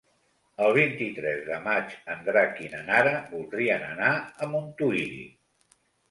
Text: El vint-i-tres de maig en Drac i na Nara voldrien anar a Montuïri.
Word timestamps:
El 0.67 0.71
vint-i-tres 0.75 1.41
de 1.49 1.57
maig 1.65 1.91
en 2.13 2.23
Drac 2.29 2.57
i 2.67 2.69
na 2.71 2.79
Nara 2.87 3.11
voldrien 3.33 3.83
anar 3.89 4.09
a 4.17 4.49
Montuïri. 4.55 5.21